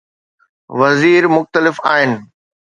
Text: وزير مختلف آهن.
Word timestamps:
وزير 0.71 1.27
مختلف 1.29 1.81
آهن. 1.85 2.31